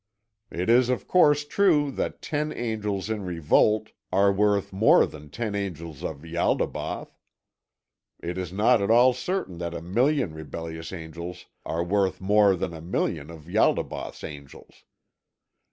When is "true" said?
1.45-1.91